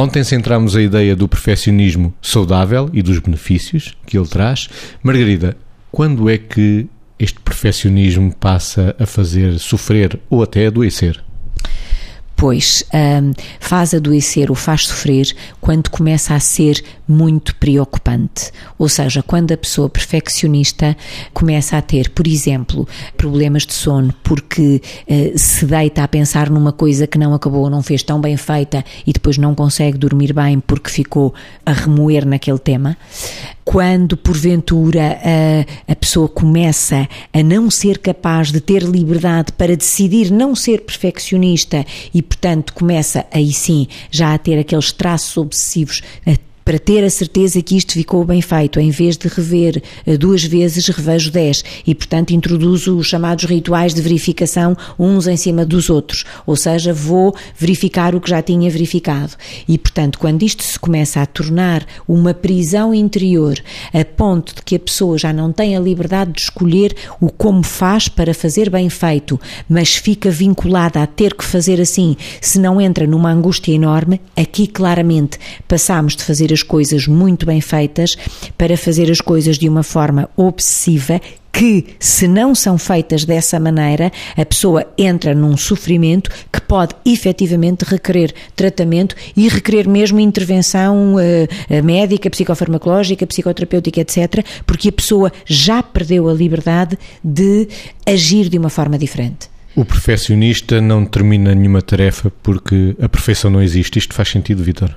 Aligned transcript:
Ontem 0.00 0.24
centramos 0.24 0.74
a 0.74 0.80
ideia 0.80 1.14
do 1.14 1.28
perfeccionismo 1.28 2.14
saudável 2.22 2.88
e 2.90 3.02
dos 3.02 3.18
benefícios 3.18 3.94
que 4.06 4.16
ele 4.16 4.26
traz. 4.26 4.66
Margarida, 5.02 5.58
quando 5.92 6.30
é 6.30 6.38
que 6.38 6.86
este 7.18 7.38
perfeccionismo 7.38 8.34
passa 8.34 8.96
a 8.98 9.04
fazer 9.04 9.58
sofrer 9.58 10.18
ou 10.30 10.42
até 10.42 10.68
adoecer? 10.68 11.22
Depois 12.40 12.82
um, 12.94 13.32
faz 13.60 13.92
adoecer 13.92 14.48
ou 14.48 14.56
faz 14.56 14.86
sofrer 14.86 15.36
quando 15.60 15.90
começa 15.90 16.34
a 16.34 16.40
ser 16.40 16.82
muito 17.06 17.54
preocupante. 17.56 18.50
Ou 18.78 18.88
seja, 18.88 19.22
quando 19.22 19.52
a 19.52 19.58
pessoa 19.58 19.90
perfeccionista 19.90 20.96
começa 21.34 21.76
a 21.76 21.82
ter, 21.82 22.08
por 22.08 22.26
exemplo, 22.26 22.88
problemas 23.14 23.66
de 23.66 23.74
sono 23.74 24.14
porque 24.24 24.80
uh, 25.06 25.38
se 25.38 25.66
deita 25.66 26.02
a 26.02 26.08
pensar 26.08 26.48
numa 26.48 26.72
coisa 26.72 27.06
que 27.06 27.18
não 27.18 27.34
acabou, 27.34 27.68
não 27.68 27.82
fez 27.82 28.02
tão 28.02 28.18
bem 28.18 28.38
feita 28.38 28.82
e 29.06 29.12
depois 29.12 29.36
não 29.36 29.54
consegue 29.54 29.98
dormir 29.98 30.32
bem 30.32 30.60
porque 30.60 30.88
ficou 30.88 31.34
a 31.66 31.72
remoer 31.72 32.24
naquele 32.24 32.58
tema 32.58 32.96
quando 33.70 34.16
porventura 34.16 35.16
a, 35.22 35.92
a 35.92 35.94
pessoa 35.94 36.28
começa 36.28 37.08
a 37.32 37.40
não 37.40 37.70
ser 37.70 37.98
capaz 37.98 38.50
de 38.50 38.60
ter 38.60 38.82
liberdade 38.82 39.52
para 39.52 39.76
decidir 39.76 40.32
não 40.32 40.56
ser 40.56 40.80
perfeccionista 40.80 41.86
e, 42.12 42.20
portanto, 42.30 42.72
começa 42.72 43.26
aí 43.32 43.52
sim 43.52 43.88
já 44.10 44.32
a 44.32 44.38
ter 44.38 44.58
aqueles 44.58 44.92
traços 44.92 45.36
obsessivos 45.36 46.02
para 46.64 46.78
ter 46.78 47.02
a 47.04 47.10
certeza 47.10 47.60
que 47.62 47.76
isto 47.76 47.92
ficou 47.92 48.24
bem 48.24 48.40
feito. 48.40 48.78
Em 48.78 48.90
vez 48.90 49.16
de 49.16 49.28
rever 49.28 49.82
eh, 50.06 50.16
duas 50.16 50.44
vezes, 50.44 50.88
revejo 50.88 51.30
dez 51.30 51.64
e, 51.86 51.94
portanto, 51.94 52.30
introduzo 52.30 52.96
os 52.96 53.06
chamados 53.06 53.44
rituais 53.44 53.94
de 53.94 54.00
verificação 54.00 54.76
uns 54.98 55.26
em 55.26 55.36
cima 55.36 55.64
dos 55.64 55.90
outros. 55.90 56.24
Ou 56.46 56.56
seja, 56.56 56.92
vou 56.92 57.34
verificar 57.58 58.14
o 58.14 58.20
que 58.20 58.30
já 58.30 58.42
tinha 58.42 58.70
verificado. 58.70 59.32
E, 59.66 59.78
portanto, 59.78 60.18
quando 60.18 60.42
isto 60.42 60.62
se 60.62 60.78
começa 60.78 61.20
a 61.20 61.26
tornar 61.26 61.86
uma 62.06 62.34
prisão 62.34 62.94
interior, 62.94 63.58
a 63.92 64.04
ponto 64.04 64.54
de 64.54 64.62
que 64.62 64.76
a 64.76 64.80
pessoa 64.80 65.18
já 65.18 65.32
não 65.32 65.52
tem 65.52 65.76
a 65.76 65.80
liberdade 65.80 66.32
de 66.32 66.40
escolher 66.42 66.94
o 67.20 67.30
como 67.30 67.62
faz 67.62 68.08
para 68.08 68.34
fazer 68.34 68.70
bem 68.70 68.88
feito, 68.88 69.40
mas 69.68 69.96
fica 69.96 70.30
vinculada 70.30 71.02
a 71.02 71.06
ter 71.06 71.34
que 71.34 71.44
fazer 71.44 71.80
assim, 71.80 72.16
se 72.40 72.58
não 72.58 72.80
entra 72.80 73.06
numa 73.06 73.30
angústia 73.30 73.72
enorme, 73.72 74.20
aqui 74.36 74.66
claramente 74.66 75.38
passamos 75.66 76.14
de 76.16 76.22
fazer 76.22 76.49
as 76.52 76.60
as 76.60 76.62
coisas 76.62 77.06
muito 77.06 77.46
bem 77.46 77.60
feitas, 77.60 78.16
para 78.56 78.76
fazer 78.76 79.10
as 79.10 79.20
coisas 79.20 79.58
de 79.58 79.68
uma 79.68 79.82
forma 79.82 80.28
obsessiva 80.36 81.20
que, 81.52 81.96
se 81.98 82.28
não 82.28 82.54
são 82.54 82.78
feitas 82.78 83.24
dessa 83.24 83.58
maneira, 83.58 84.12
a 84.36 84.44
pessoa 84.44 84.86
entra 84.96 85.34
num 85.34 85.56
sofrimento 85.56 86.30
que 86.52 86.60
pode 86.60 86.94
efetivamente 87.04 87.84
requerer 87.84 88.32
tratamento 88.54 89.16
e 89.36 89.48
requerer 89.48 89.88
mesmo 89.88 90.20
intervenção 90.20 91.16
uh, 91.16 91.84
médica, 91.84 92.30
psicofarmacológica, 92.30 93.26
psicoterapêutica, 93.26 94.00
etc., 94.00 94.44
porque 94.64 94.90
a 94.90 94.92
pessoa 94.92 95.32
já 95.44 95.82
perdeu 95.82 96.28
a 96.28 96.32
liberdade 96.32 96.96
de 97.24 97.68
agir 98.06 98.48
de 98.48 98.56
uma 98.56 98.70
forma 98.70 98.96
diferente. 98.96 99.48
O 99.74 99.84
perfeccionista 99.84 100.80
não 100.80 101.04
termina 101.04 101.54
nenhuma 101.54 101.82
tarefa 101.82 102.30
porque 102.42 102.94
a 103.00 103.08
perfeição 103.08 103.50
não 103.50 103.62
existe. 103.62 103.98
Isto 103.98 104.14
faz 104.14 104.28
sentido, 104.28 104.62
Vitor? 104.62 104.94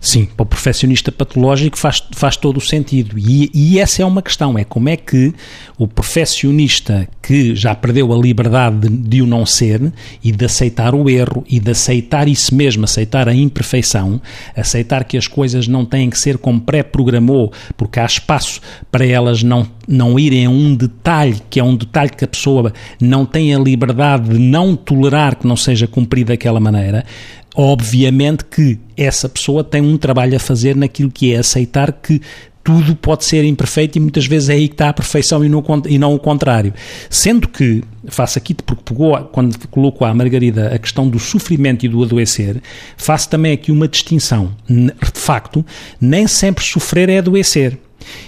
Sim, 0.00 0.26
para 0.26 0.44
o 0.44 0.46
perfeccionista 0.46 1.10
patológico 1.10 1.76
faz, 1.76 2.02
faz 2.12 2.36
todo 2.36 2.58
o 2.58 2.60
sentido. 2.60 3.18
E, 3.18 3.50
e, 3.52 3.80
essa 3.80 4.02
é 4.02 4.04
uma 4.04 4.22
questão: 4.22 4.56
é 4.56 4.62
como 4.62 4.88
é 4.88 4.96
que 4.96 5.34
o 5.76 5.88
perfeccionista 5.88 7.08
que 7.20 7.56
já 7.56 7.74
perdeu 7.74 8.12
a 8.12 8.16
liberdade 8.16 8.88
de, 8.88 8.96
de 8.96 9.22
o 9.22 9.26
não 9.26 9.44
ser 9.44 9.92
e 10.22 10.30
de 10.30 10.44
aceitar 10.44 10.94
o 10.94 11.10
erro 11.10 11.44
e 11.48 11.58
de 11.58 11.72
aceitar 11.72 12.28
isso 12.28 12.54
mesmo, 12.54 12.84
aceitar 12.84 13.28
a 13.28 13.34
imperfeição, 13.34 14.20
aceitar 14.56 15.02
que 15.02 15.16
as 15.16 15.26
coisas 15.26 15.66
não 15.66 15.84
têm 15.84 16.08
que 16.08 16.18
ser 16.18 16.38
como 16.38 16.60
pré-programou, 16.60 17.52
porque 17.76 17.98
há 17.98 18.06
espaço 18.06 18.60
para 18.92 19.04
elas 19.04 19.42
não, 19.42 19.66
não 19.88 20.18
irem 20.18 20.46
a 20.46 20.50
um 20.50 20.74
detalhe, 20.74 21.40
que 21.48 21.58
é 21.58 21.64
um 21.64 21.74
detalhe 21.74 22.10
que 22.10 22.24
a 22.24 22.28
pessoa 22.28 22.72
não 23.00 23.24
tem 23.24 23.54
a 23.54 23.58
liberdade 23.58 24.28
de 24.28 24.38
não 24.38 24.76
tolerar 24.76 25.36
que 25.36 25.46
não 25.46 25.56
seja 25.56 25.86
cumprido 25.86 26.28
daquela 26.28 26.60
maneira 26.60 27.04
Obviamente 27.60 28.44
que 28.44 28.78
essa 28.96 29.28
pessoa 29.28 29.64
tem 29.64 29.82
um 29.82 29.96
trabalho 29.96 30.36
a 30.36 30.38
fazer 30.38 30.76
naquilo 30.76 31.10
que 31.10 31.34
é 31.34 31.38
aceitar 31.38 31.90
que 31.90 32.22
tudo 32.62 32.94
pode 32.94 33.24
ser 33.24 33.42
imperfeito 33.42 33.98
e 33.98 34.00
muitas 34.00 34.26
vezes 34.26 34.48
é 34.48 34.52
aí 34.52 34.68
que 34.68 34.74
está 34.74 34.90
a 34.90 34.92
perfeição 34.92 35.44
e 35.44 35.48
não, 35.48 35.64
e 35.88 35.98
não 35.98 36.14
o 36.14 36.20
contrário. 36.20 36.72
Sendo 37.10 37.48
que, 37.48 37.82
faço 38.06 38.38
aqui, 38.38 38.54
porque 38.54 38.82
pegou, 38.84 39.18
quando 39.32 39.58
coloco 39.70 40.04
à 40.04 40.14
Margarida 40.14 40.72
a 40.72 40.78
questão 40.78 41.08
do 41.08 41.18
sofrimento 41.18 41.84
e 41.84 41.88
do 41.88 42.00
adoecer, 42.00 42.62
faço 42.96 43.28
também 43.28 43.52
aqui 43.52 43.72
uma 43.72 43.88
distinção. 43.88 44.54
De 44.68 44.92
facto, 45.14 45.66
nem 46.00 46.28
sempre 46.28 46.62
sofrer 46.62 47.08
é 47.08 47.18
adoecer. 47.18 47.76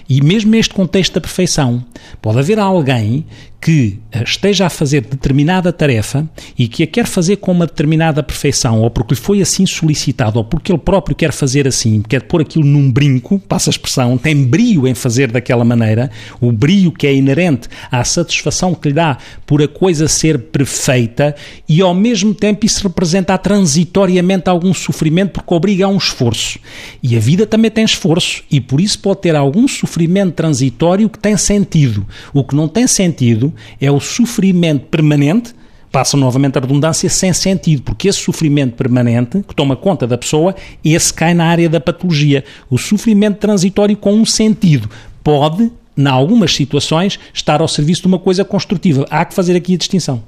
E 0.09 0.23
mesmo 0.23 0.51
neste 0.51 0.75
contexto 0.75 1.15
da 1.15 1.21
perfeição, 1.21 1.85
pode 2.21 2.39
haver 2.39 2.59
alguém 2.59 3.25
que 3.61 3.99
eh, 4.11 4.23
esteja 4.23 4.67
a 4.67 4.71
fazer 4.71 5.03
determinada 5.03 5.73
tarefa 5.73 6.27
e 6.59 6.67
que 6.67 6.83
a 6.83 6.87
quer 6.87 7.07
fazer 7.07 7.37
com 7.37 7.53
uma 7.53 7.67
determinada 7.67 8.23
perfeição, 8.23 8.81
ou 8.81 8.91
porque 8.91 9.15
lhe 9.15 9.21
foi 9.21 9.43
assim 9.43 9.67
solicitado, 9.67 10.39
ou 10.39 10.45
porque 10.45 10.73
ele 10.73 10.79
próprio 10.79 11.15
quer 11.15 11.33
fazer 11.33 11.69
assim, 11.69 12.01
quer 12.01 12.23
pôr 12.23 12.41
aquilo 12.41 12.65
num 12.65 12.91
brinco, 12.91 13.39
passa 13.39 13.69
a 13.69 13.73
expressão, 13.73 14.17
tem 14.17 14.35
brio 14.45 14.89
em 14.89 14.95
fazer 14.95 15.31
daquela 15.31 15.65
maneira, 15.65 16.11
o 16.41 16.51
brio 16.51 16.91
que 16.91 17.07
é 17.07 17.15
inerente 17.15 17.69
à 17.91 18.03
satisfação 18.03 18.75
que 18.75 18.89
lhe 18.89 18.95
dá 18.95 19.19
por 19.45 19.63
a 19.63 19.69
coisa 19.69 20.09
ser 20.09 20.39
perfeita, 20.39 21.35
e 21.69 21.83
ao 21.83 21.95
mesmo 21.95 22.33
tempo 22.33 22.65
isso 22.65 22.83
representa 22.83 23.37
transitoriamente 23.37 24.49
algum 24.49 24.73
sofrimento 24.73 25.33
porque 25.33 25.53
obriga 25.53 25.85
a 25.85 25.89
um 25.89 25.99
esforço. 25.99 26.59
E 27.03 27.15
a 27.15 27.21
vida 27.21 27.47
também 27.47 27.71
tem 27.71 27.85
esforço, 27.85 28.43
e 28.51 28.59
por 28.61 28.81
isso 28.81 28.99
pode 29.01 29.21
ter 29.21 29.37
algum 29.37 29.69
sofrimento 29.71 30.33
transitório 30.33 31.09
que 31.09 31.19
tem 31.19 31.37
sentido. 31.37 32.07
O 32.33 32.45
que 32.45 32.55
não 32.55 32.69
tem 32.69 32.87
sentido 32.87 33.53
é 33.81 33.91
o 33.91 34.01
sofrimento 34.01 34.87
permanente, 34.87 35.55
passa 35.91 36.17
novamente 36.17 36.57
a 36.57 36.61
redundância, 36.61 37.09
sem 37.09 37.33
sentido, 37.33 37.83
porque 37.83 38.09
esse 38.09 38.19
sofrimento 38.19 38.75
permanente, 38.75 39.43
que 39.47 39.55
toma 39.55 39.77
conta 39.77 40.07
da 40.07 40.17
pessoa, 40.17 40.55
esse 40.85 41.13
cai 41.13 41.35
na 41.35 41.47
área 41.47 41.69
da 41.69 41.81
patologia. 41.81 42.45
O 42.69 42.79
sofrimento 42.79 43.39
transitório 43.39 43.97
com 43.97 44.13
um 44.13 44.25
sentido 44.25 44.89
pode, 45.23 45.71
em 45.97 46.07
algumas 46.07 46.55
situações, 46.55 47.19
estar 47.35 47.61
ao 47.61 47.69
serviço 47.69 48.03
de 48.03 48.09
uma 48.09 48.19
coisa 48.19 48.45
construtiva. 48.45 49.07
Há 49.11 49.25
que 49.25 49.35
fazer 49.35 49.57
aqui 49.57 49.75
a 49.75 49.79
distinção. 49.79 50.23